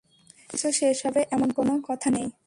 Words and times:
সবকিছু 0.49 0.69
শেষ 0.79 0.97
হবে 1.05 1.21
এমন 1.31 1.49
কোনো 1.51 1.73
কথা 1.89 2.09
নেই। 2.09 2.27